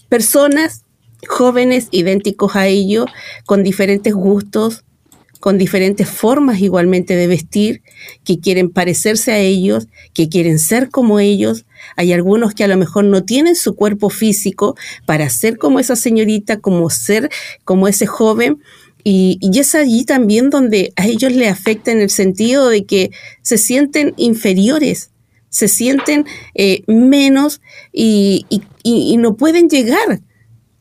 [0.09, 0.87] personas
[1.27, 3.07] jóvenes idénticos a ellos,
[3.47, 4.85] con diferentes gustos,
[5.41, 7.83] con diferentes formas igualmente de vestir,
[8.25, 11.65] que quieren parecerse a ellos, que quieren ser como ellos.
[11.97, 14.77] Hay algunos que a lo mejor no tienen su cuerpo físico
[15.07, 17.31] para ser como esa señorita, como ser
[17.65, 18.59] como ese joven,
[19.05, 23.11] y, es allí también donde a ellos le afecta en el sentido de que
[23.43, 25.11] se sienten inferiores,
[25.49, 27.61] se sienten eh, menos
[27.93, 28.45] y,
[29.19, 30.21] no pueden llegar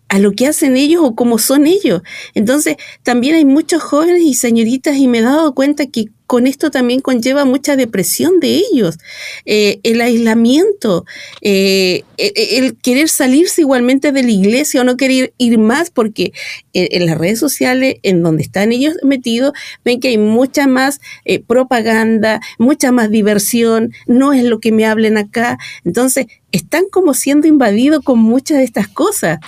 [0.10, 2.02] a lo que hacen ellos o cómo son ellos.
[2.34, 6.70] Entonces, también hay muchos jóvenes y señoritas y me he dado cuenta que con esto
[6.70, 8.98] también conlleva mucha depresión de ellos,
[9.46, 11.06] eh, el aislamiento,
[11.42, 15.90] eh, e, e, el, querer salirse igualmente de la iglesia o no querer ir más
[15.90, 16.34] porque
[16.74, 19.54] en, las redes sociales en donde están ellos metidos
[19.86, 24.86] ven que hay mucha más eh, propaganda, mucha más diversión, no es lo que me
[24.86, 29.40] hablen acá, entonces están como siendo invadidos con muchas de estas cosas.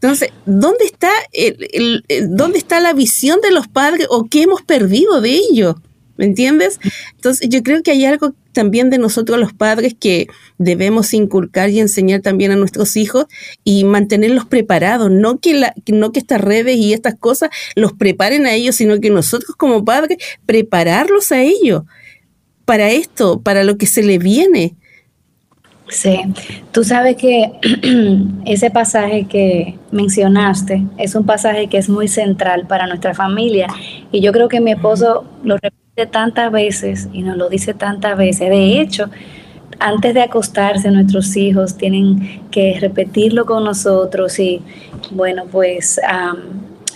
[0.00, 5.20] Entonces, ¿dónde está, el, ¿dónde está la visión de los padres o qué hemos perdido
[5.20, 5.74] de ellos?
[6.16, 6.78] ¿Me entiendes?
[7.16, 11.80] Entonces, yo creo que hay algo también de nosotros los padres que debemos inculcar y
[11.80, 13.26] enseñar también a nuestros hijos
[13.62, 18.46] y mantenerlos preparados, no que, la, no que estas redes y estas cosas los preparen
[18.46, 21.82] a ellos, sino que nosotros como padres prepararlos a ellos
[22.64, 24.76] para esto, para lo que se le viene.
[25.90, 26.20] Sí,
[26.70, 27.52] tú sabes que
[28.44, 33.68] ese pasaje que mencionaste es un pasaje que es muy central para nuestra familia
[34.12, 38.18] y yo creo que mi esposo lo repite tantas veces y nos lo dice tantas
[38.18, 38.50] veces.
[38.50, 39.08] De hecho,
[39.78, 44.60] antes de acostarse nuestros hijos tienen que repetirlo con nosotros y
[45.10, 45.98] bueno, pues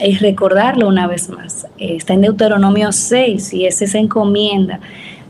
[0.00, 1.66] es recordarlo una vez más.
[1.78, 4.80] Está en Deuteronomio 6 y es encomienda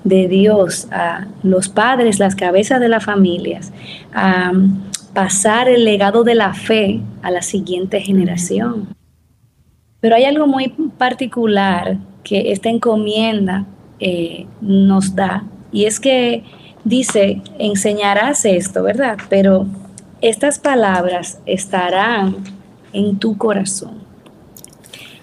[0.04, 3.72] de Dios a los padres, las cabezas de las familias,
[4.12, 4.52] a
[5.14, 8.88] pasar el legado de la fe a la siguiente generación.
[10.00, 13.66] Pero hay algo muy particular que esta encomienda
[14.00, 15.44] eh, nos da.
[15.70, 16.42] Y es que
[16.84, 19.16] dice, enseñarás esto, ¿verdad?
[19.28, 19.66] Pero
[20.20, 22.36] estas palabras estarán
[22.92, 24.02] en tu corazón.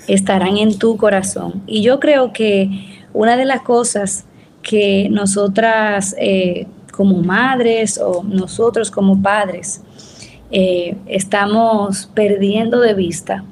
[0.07, 1.61] Estarán en tu corazón.
[1.67, 2.69] Y yo creo que
[3.13, 4.25] una de las cosas
[4.61, 9.81] que nosotras eh, como madres o nosotros como padres
[10.51, 13.43] eh, estamos perdiendo de vista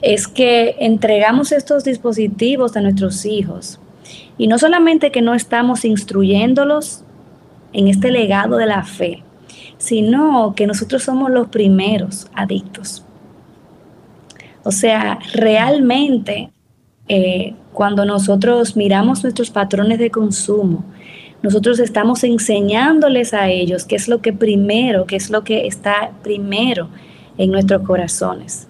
[0.00, 3.80] es que entregamos estos dispositivos a nuestros hijos
[4.36, 7.02] y no solamente que no estamos instruyéndolos
[7.72, 9.22] en este legado de la fe,
[9.78, 13.04] sino que nosotros somos los primeros adictos.
[14.62, 16.50] O sea, realmente
[17.08, 20.84] eh, cuando nosotros miramos nuestros patrones de consumo,
[21.42, 26.10] nosotros estamos enseñándoles a ellos qué es lo que primero, qué es lo que está
[26.22, 26.88] primero
[27.36, 28.68] en nuestros corazones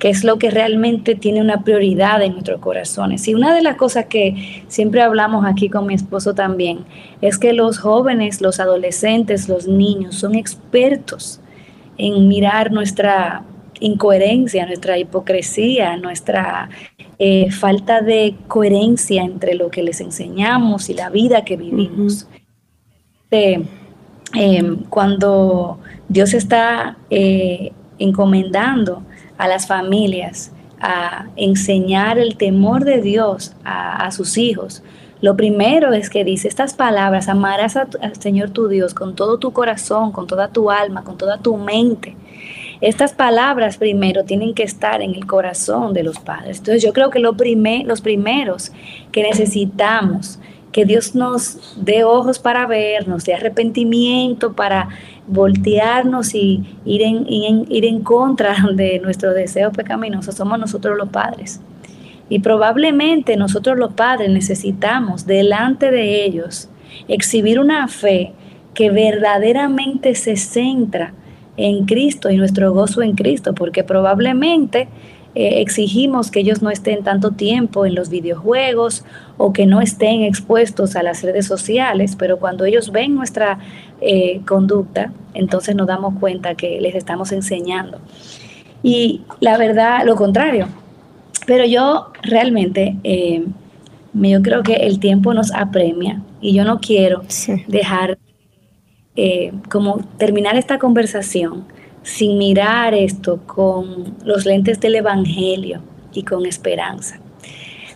[0.00, 3.28] qué es lo que realmente tiene una prioridad en nuestros corazones.
[3.28, 6.86] Y una de las cosas que siempre hablamos aquí con mi esposo también
[7.20, 11.40] es que los jóvenes, los adolescentes, los niños son expertos
[11.98, 13.44] en mirar nuestra
[13.80, 16.68] incoherencia, nuestra hipocresía, nuestra
[17.18, 22.28] eh, falta de coherencia entre lo que les enseñamos y la vida que vivimos.
[23.30, 29.02] Em, cuando Dios está eh, encomendando
[29.38, 34.82] a las familias a enseñar el temor de Dios a, sus hijos,
[35.20, 39.52] lo primero es que dice estas palabras, amarás al Señor tu Dios con todo tu
[39.52, 42.16] corazón, con toda tu alma, con toda tu mente.
[42.80, 46.58] Estas palabras primero tienen que estar en el corazón de los padres.
[46.58, 47.36] Entonces yo creo que lo
[47.84, 48.72] los primeros
[49.12, 50.38] que necesitamos
[50.72, 54.88] que Dios nos dé ojos para ver, nos dé arrepentimiento para
[55.26, 61.60] voltearnos y ir en, ir en contra de nuestros deseos pecaminosos, somos nosotros los padres.
[62.28, 66.68] Y probablemente nosotros los padres necesitamos delante de ellos
[67.08, 68.32] exhibir una fe
[68.72, 71.12] que verdaderamente se centra
[71.56, 74.88] en Cristo y nuestro gozo en Cristo, porque probablemente
[75.34, 79.04] eh, exigimos que ellos no estén tanto tiempo en los videojuegos
[79.36, 83.58] o que no estén expuestos a las redes sociales, pero cuando ellos ven nuestra
[84.00, 87.98] eh, conducta, entonces nos damos cuenta que les estamos enseñando.
[88.82, 90.66] Y la verdad, lo contrario,
[91.46, 93.44] pero yo realmente, eh,
[94.12, 97.22] yo creo que el tiempo nos apremia y yo no quiero
[97.68, 98.18] dejar
[99.22, 101.66] eh, como terminar esta conversación
[102.02, 105.82] sin mirar esto con los lentes del Evangelio
[106.14, 107.20] y con esperanza.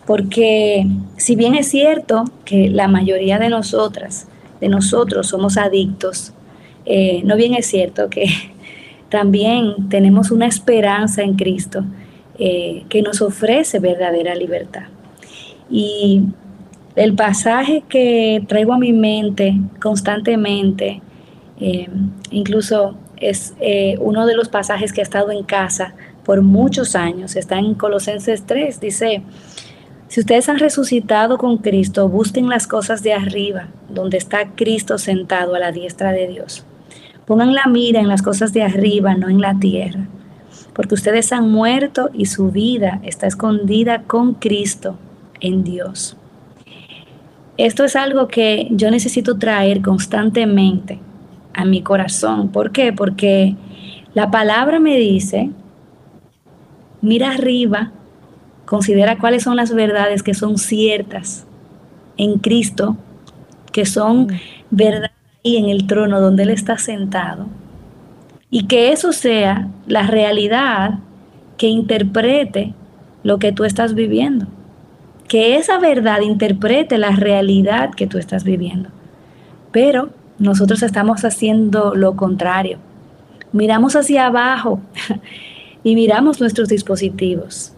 [0.05, 0.85] Porque
[1.17, 4.27] si bien es cierto que la mayoría de nosotras,
[4.61, 6.31] de nosotros somos adictos,
[6.85, 8.27] eh, no bien es cierto que
[9.09, 11.83] también tenemos una esperanza en Cristo
[12.37, 14.89] eh, que nos ofrece verdadera libertad.
[15.71, 16.21] Y
[16.95, 21.01] el pasaje que traigo a mi mente constantemente,
[21.59, 21.87] eh,
[22.31, 23.53] incluso es
[23.99, 25.95] uno de los pasajes que ha estado en casa
[26.25, 29.23] por muchos años, está en Colosenses 3, dice,
[30.07, 35.55] si ustedes han resucitado con Cristo, busquen las cosas de arriba, donde está Cristo sentado
[35.55, 36.63] a la diestra de Dios.
[37.25, 40.07] Pongan la mira en las cosas de arriba, no en la tierra,
[40.73, 44.97] porque ustedes han muerto y su vida está escondida con Cristo
[45.39, 46.15] en Dios.
[47.57, 50.99] Esto es algo que yo necesito traer constantemente
[51.55, 52.49] a mi corazón.
[52.49, 52.93] ¿Por qué?
[52.93, 53.55] Porque
[54.13, 55.49] la palabra me dice,
[57.01, 57.91] mira arriba
[58.65, 61.45] considera cuáles son las verdades que son ciertas
[62.17, 62.97] en Cristo,
[63.71, 64.29] que son mm.
[64.71, 65.11] verdad
[65.43, 67.47] ahí en el trono donde Él está sentado,
[68.49, 70.99] y que eso sea la realidad
[71.57, 72.73] que interprete
[73.23, 74.47] lo que tú estás viviendo.
[75.27, 78.89] Que esa verdad interprete la realidad que tú estás viviendo.
[79.71, 82.77] Pero nosotros estamos haciendo lo contrario.
[83.51, 84.81] Miramos hacia abajo
[85.83, 87.75] y miramos nuestros dispositivos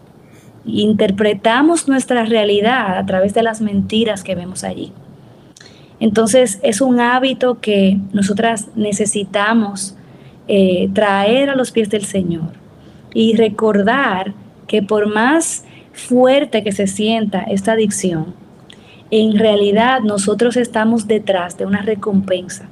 [0.68, 4.92] interpretamos nuestra realidad a través de las mentiras que vemos allí.
[6.00, 9.96] Entonces es un hábito que nosotras necesitamos
[10.46, 12.52] eh, traer a los pies del Señor
[13.14, 14.34] y recordar
[14.66, 18.34] que por más fuerte que se sienta esta adicción,
[19.10, 22.68] en realidad nosotros estamos detrás de una recompensa.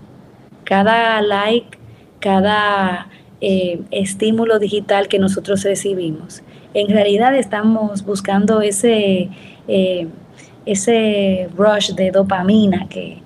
[0.64, 1.78] Cada like,
[2.20, 3.08] cada
[3.40, 6.42] eh, estímulo digital que nosotros recibimos
[6.76, 9.30] en realidad estamos buscando ese,
[9.66, 10.08] eh,
[10.66, 13.22] ese rush de dopamina que,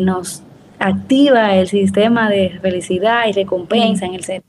[0.00, 0.42] nos
[0.78, 4.48] activa el sistema de felicidad y recompensa en el cerebro.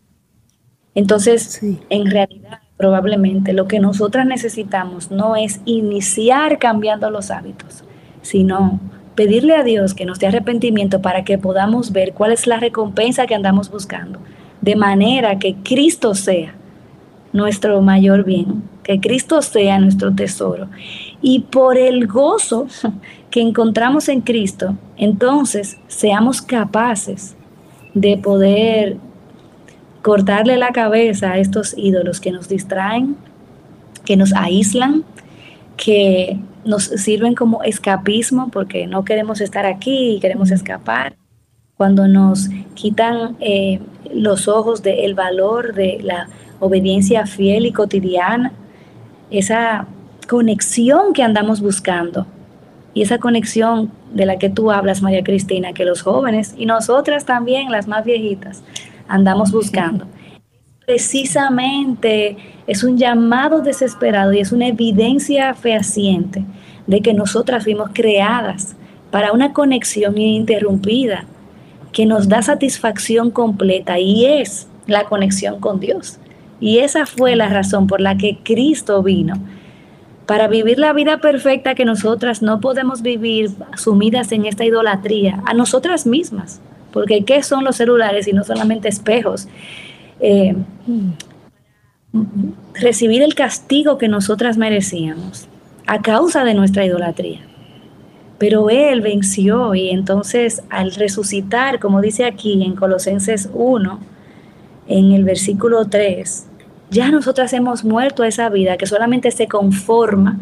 [0.95, 7.84] Entonces, en realidad, probablemente lo que nosotras necesitamos no es iniciar cambiando los hábitos,
[8.24, 8.80] sino
[9.16, 13.28] pedirle a Dios que nos dé arrepentimiento para que podamos ver cuál es la recompensa
[13.28, 14.20] que andamos buscando,
[14.62, 16.56] de manera que Cristo sea
[17.32, 20.68] nuestro mayor bien, que Cristo sea nuestro tesoro.
[21.22, 22.68] Y por el gozo
[23.30, 27.36] que encontramos en Cristo, entonces seamos capaces
[27.94, 28.98] de poder
[30.02, 33.16] cortarle la cabeza a estos ídolos que nos distraen,
[34.06, 35.04] que nos aíslan,
[35.78, 41.16] que nos sirven como escapismo porque no queremos estar aquí y queremos escapar.
[41.76, 43.80] Cuando nos quitan eh,
[44.14, 46.28] los ojos del valor de la
[46.59, 48.51] obediencia fiel y cotidiana,
[49.32, 49.88] esa
[50.28, 52.28] conexión que andamos buscando
[52.93, 57.26] y esa conexión de la que tú hablas, María Cristina, que los jóvenes y nosotras
[57.26, 58.64] también, las más viejitas,
[59.07, 60.05] andamos buscando.
[60.86, 62.36] Precisamente
[62.68, 66.44] es un llamado desesperado y es una evidencia fehaciente
[66.88, 68.76] de que nosotras fuimos creadas
[69.10, 71.26] para una conexión ininterrumpida
[71.94, 76.20] que nos da satisfacción completa y es la conexión con Dios.
[76.60, 79.36] Y esa fue la razón por la que Cristo vino,
[80.26, 85.54] para vivir la vida perfecta que nosotras no podemos vivir sumidas en esta idolatría, a
[85.54, 86.62] nosotras mismas,
[86.92, 89.48] porque ¿qué son los celulares y no solamente espejos?
[90.26, 90.56] Eh,
[92.76, 95.50] recibir el castigo que nosotras merecíamos
[95.86, 97.42] a causa de nuestra idolatría.
[98.38, 104.00] Pero Él venció y entonces al resucitar, como dice aquí en Colosenses 1,
[104.88, 106.48] en el versículo 3,
[106.90, 110.40] ya nosotras hemos muerto a esa vida que solamente se conforma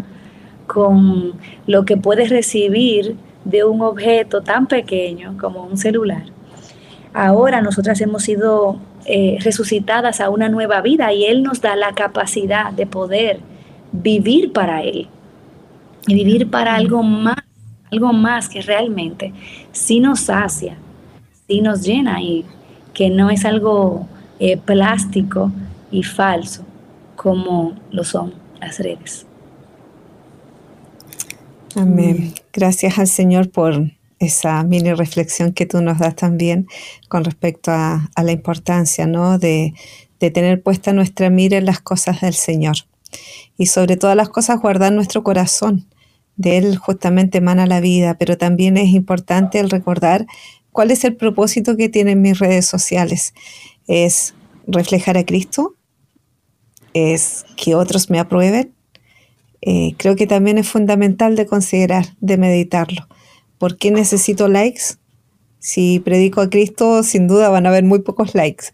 [0.67, 1.33] con
[1.65, 3.15] lo que puedes recibir
[3.45, 6.25] de un objeto tan pequeño como un celular.
[7.13, 8.79] Ahora nosotras hemos sido
[9.11, 13.39] eh, resucitadas a una nueva vida y Él nos da la capacidad de poder
[13.91, 15.07] vivir para Él
[16.07, 17.43] y vivir para algo más,
[17.91, 19.33] algo más que realmente
[19.71, 20.77] sí nos sacia,
[21.47, 22.45] sí nos llena y
[22.93, 24.07] que no es algo
[24.39, 25.51] eh, plástico,
[25.91, 26.63] y falso
[27.15, 29.27] como lo son las redes.
[31.75, 32.33] Amén.
[32.51, 33.91] Gracias al Señor por
[34.21, 36.67] esa mini reflexión que tú nos das también
[37.09, 39.39] con respecto a, la importancia ¿no?
[39.39, 39.73] de,
[40.19, 42.75] tener puesta nuestra mira en las cosas del Señor.
[43.57, 45.87] Y sobre todas las cosas guardar nuestro corazón.
[46.35, 50.27] De él justamente emana la vida, pero también es importante el recordar
[50.71, 53.33] cuál es el propósito que tienen mis redes sociales.
[53.87, 54.35] Es
[54.67, 55.75] reflejar a Cristo,
[56.93, 58.73] es que otros me aprueben.
[59.61, 63.07] Eh, creo que también es fundamental de considerar, de meditarlo.
[63.61, 64.95] ¿Por qué necesito likes?
[65.59, 68.69] Si predico a Cristo, sin duda van a haber muy pocos likes,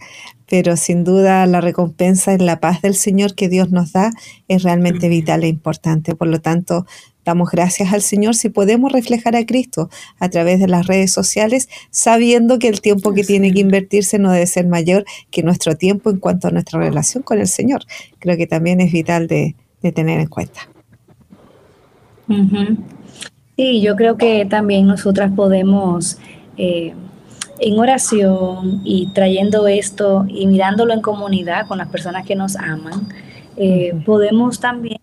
[0.49, 4.11] pero sin duda la recompensa en la paz del Señor que Dios nos da
[4.47, 6.15] es realmente vital e importante.
[6.15, 6.85] Por lo tanto,
[7.25, 11.67] damos gracias al Señor si podemos reflejar a Cristo a través de las redes sociales,
[11.91, 16.11] sabiendo que el tiempo que tiene que invertirse no debe ser mayor que nuestro tiempo
[16.11, 17.81] en cuanto a nuestra relación con el Señor.
[18.19, 19.53] Creo que también es vital de,
[19.93, 20.69] tener en cuenta.
[23.57, 26.19] Sí, yo creo que también nosotras podemos,
[26.57, 26.93] eh,
[27.59, 33.07] en oración y trayendo esto y mirándolo en comunidad con las personas que nos aman,
[33.55, 34.99] eh, podemos también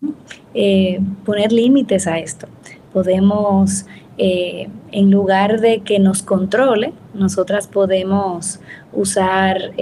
[0.54, 2.46] eh, poner límites a esto.
[2.92, 3.86] Podemos,
[4.16, 8.60] en lugar de que nos controle, nosotras podemos
[8.92, 9.72] usar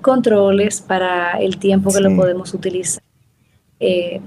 [0.00, 3.02] controles para el tiempo que lo podemos utilizar.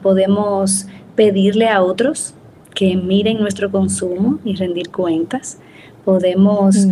[0.03, 0.85] podemos
[1.15, 2.35] pedirle a otros
[2.77, 5.57] que miren nuestro consumo y rendir cuentas.
[6.05, 6.91] Podemos mm.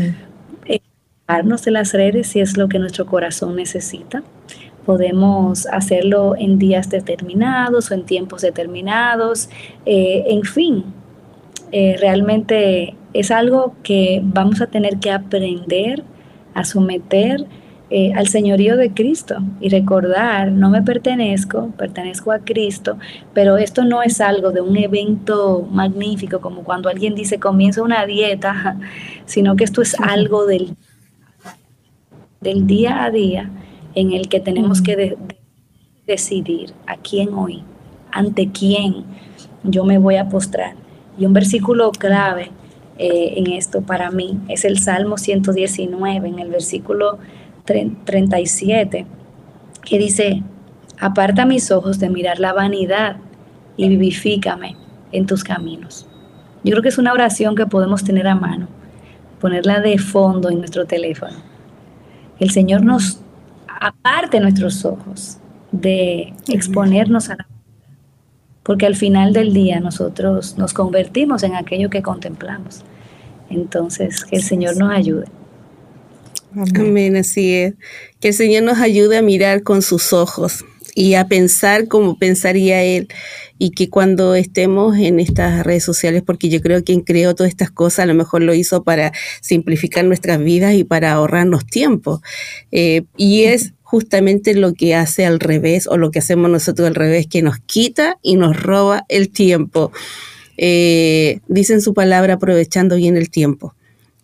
[1.64, 4.24] de las redes si es lo que nuestro corazón necesita.
[4.84, 9.48] Podemos hacerlo en días determinados o en tiempos determinados.
[9.86, 10.86] Eh, en fin,
[11.72, 16.04] eh, realmente es algo que vamos a tener que aprender
[16.56, 17.46] a someter
[17.92, 22.98] eh, al señorío de Cristo y recordar, no me pertenezco, pertenezco a Cristo,
[23.34, 28.06] pero esto no es algo de un evento magnífico como cuando alguien dice comienza una
[28.08, 28.80] dieta,
[29.26, 30.76] sino que esto es algo del,
[32.42, 33.52] del día a día
[33.94, 35.16] en el que tenemos que
[36.08, 37.64] decidir a quién hoy,
[38.12, 39.06] ante quién
[39.64, 40.74] yo me voy a postrar.
[41.18, 42.52] Y un versículo clave
[42.98, 47.20] eh, en esto para mí es el Salmo 119, en el versículo
[47.66, 49.06] 37,
[49.84, 50.44] que dice,
[51.00, 53.18] aparta mis ojos de mirar la vanidad
[53.78, 54.76] y vivifícame
[55.12, 56.08] en tus caminos.
[56.64, 58.68] Yo creo que es una oración que podemos tener a mano,
[59.40, 61.38] ponerla de fondo en nuestro teléfono.
[62.40, 63.20] El Señor nos
[63.68, 65.38] aparte nuestros ojos
[65.72, 67.48] de exponernos a la
[68.66, 72.84] porque al final del día nosotros nos convertimos en aquello que contemplamos.
[73.52, 75.28] Entonces, que el Señor nos ayude.
[76.56, 77.16] Amén.
[77.16, 77.74] así es.
[78.20, 82.84] Que el Señor nos ayude a mirar con sus ojos y a pensar como pensaría
[82.84, 83.10] Él.
[83.58, 87.52] Y que cuando estemos en estas redes sociales, porque yo creo que quien creó todas
[87.52, 92.22] estas cosas a lo mejor lo hizo para simplificar nuestras vidas y para ahorrarnos tiempo.
[92.72, 96.96] Eh, y es justamente lo que hace al revés o lo que hacemos nosotros al
[96.96, 99.92] revés, que nos quita y nos roba el tiempo.
[100.58, 103.74] Eh, dicen su palabra aprovechando bien el tiempo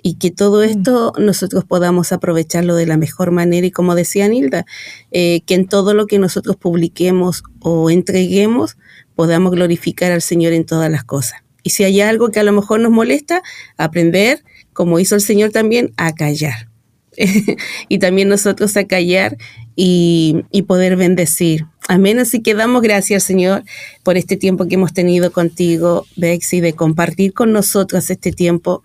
[0.02, 0.70] y que todo mm.
[0.70, 4.66] esto nosotros podamos aprovecharlo de la mejor manera y como decía Nilda,
[5.12, 8.78] eh, que en todo lo que nosotros publiquemos o entreguemos
[9.16, 11.41] podamos glorificar al Señor en todas las cosas.
[11.64, 13.41] Y si hay algo que a lo mejor nos molesta,
[13.78, 14.43] aprender,
[14.74, 16.70] como hizo el Señor también, a callar.
[17.89, 19.38] y también nosotros a callar
[19.76, 21.66] y, y poder bendecir.
[21.92, 22.20] Amén.
[22.20, 23.66] Así que damos gracias, Señor,
[24.04, 28.82] por este tiempo que hemos tenido contigo, Bexy, de compartir con nosotros este tiempo.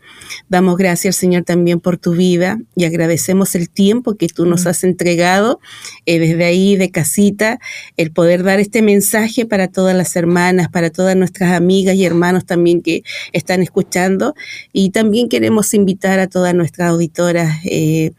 [0.49, 4.83] Damos gracias, Señor, también por tu vida y agradecemos el tiempo que tú nos has
[4.83, 5.61] entregado
[6.05, 7.61] eh, desde ahí, de casita,
[7.97, 12.45] el poder dar este mensaje para todas las hermanas, para todas nuestras amigas y hermanos
[12.45, 14.35] también que están escuchando.
[14.73, 18.11] Y también queremos invitar a todas nuestras auditoras eh,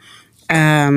[0.47, 0.91] a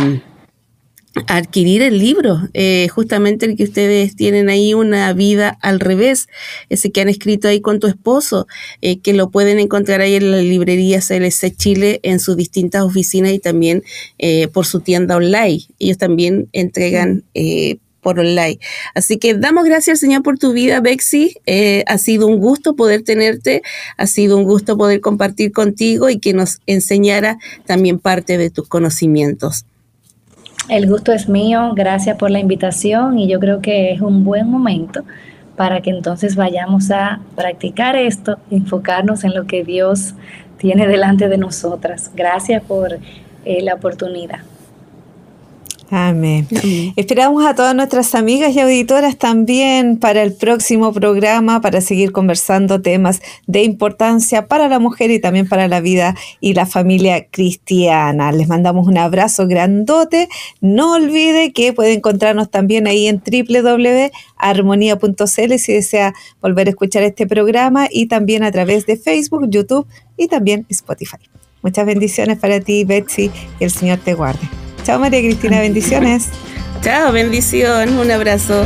[1.27, 6.29] adquirir el libro, eh, justamente el que ustedes tienen ahí una vida al revés,
[6.69, 8.47] ese que han escrito ahí con tu esposo,
[8.81, 13.33] eh, que lo pueden encontrar ahí en la librería CLC Chile en sus distintas oficinas
[13.33, 13.83] y también
[14.19, 15.63] eh, por su tienda online.
[15.79, 17.25] Ellos también entregan
[18.01, 18.59] por online.
[18.95, 21.37] Así que damos gracias Señor por tu vida, Bexy.
[21.87, 23.63] ha sido un gusto poder tenerte,
[23.97, 28.69] ha sido un gusto poder compartir contigo y que nos enseñara también parte de tus
[28.69, 29.67] conocimientos.
[30.71, 34.49] El gusto es mío, gracias por la invitación y yo creo que es un buen
[34.49, 35.03] momento
[35.57, 40.15] para que entonces vayamos a practicar esto, enfocarnos en lo que Dios
[40.59, 42.13] tiene delante de nosotras.
[42.15, 43.01] Gracias por
[43.45, 44.43] eh, la oportunidad.
[45.91, 46.47] Amén.
[46.95, 52.81] Esperamos a todas nuestras amigas y auditoras también para el próximo programa, para seguir conversando
[52.81, 58.31] temas de importancia para la mujer y también para la vida y la familia cristiana.
[58.31, 60.29] Les mandamos un abrazo grandote.
[60.61, 67.27] No olvide que puede encontrarnos también ahí en www.armonía.cl si desea volver a escuchar este
[67.27, 71.17] programa y también a través de Facebook, YouTube y también Spotify.
[71.63, 74.70] Muchas bendiciones para ti, Betsy, y el Señor te guarde.
[74.83, 76.29] Chao María Cristina, bendiciones.
[76.83, 78.65] Chao, bendición, un abrazo.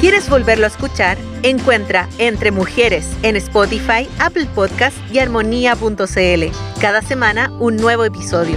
[0.00, 1.16] ¿Quieres volverlo a escuchar?
[1.42, 6.44] Encuentra Entre Mujeres en Spotify, Apple Podcast y armonía.cl.
[6.80, 8.56] Cada semana un nuevo episodio.